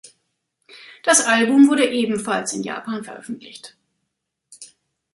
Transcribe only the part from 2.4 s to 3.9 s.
in Japan veröffentlicht.